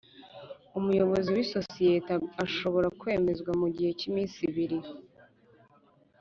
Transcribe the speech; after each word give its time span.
Umuyobozi 0.79 1.29
w’isosiyete 1.35 2.13
ashobora 2.45 2.87
kwemezwa 2.99 3.51
mu 3.61 3.67
gihe 3.75 3.91
cy’iminsi 3.99 4.37
ibiri 4.49 4.77